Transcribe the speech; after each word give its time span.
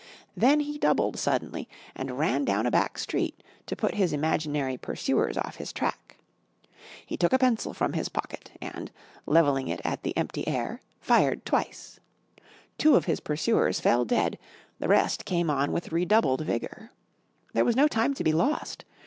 Then 0.35 0.61
he 0.61 0.79
doubled 0.79 1.19
suddenly 1.19 1.69
and 1.95 2.17
ran 2.17 2.43
down 2.43 2.65
a 2.65 2.71
back 2.71 2.97
street 2.97 3.43
to 3.67 3.75
put 3.75 3.93
his 3.93 4.13
imaginary 4.13 4.75
pursuers 4.75 5.37
off 5.37 5.57
his 5.57 5.71
track. 5.71 6.17
He 7.05 7.15
took 7.17 7.33
a 7.33 7.37
pencil 7.37 7.71
from 7.75 7.93
his 7.93 8.09
pocket 8.09 8.49
and, 8.59 8.89
levelling 9.27 9.67
it 9.67 9.79
at 9.85 10.01
the 10.01 10.17
empty 10.17 10.47
air, 10.47 10.81
fired 11.01 11.45
twice. 11.45 11.99
Two 12.79 12.95
of 12.95 13.05
his 13.05 13.19
pursuers 13.19 13.79
fell 13.79 14.03
dead, 14.03 14.39
the 14.79 14.87
rest 14.87 15.23
came 15.23 15.51
on 15.51 15.71
with 15.71 15.91
redoubled 15.91 16.41
vigour. 16.41 16.89
There 17.53 17.63
was 17.63 17.75
no 17.75 17.87
time 17.87 18.15
to 18.15 18.23
be 18.23 18.31
lost. 18.31 18.85